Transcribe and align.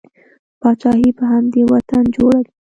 پاچاهي 0.61 1.09
په 1.17 1.23
همدې 1.31 1.61
وطن 1.71 2.03
جوړه 2.15 2.39
ده. 2.45 2.51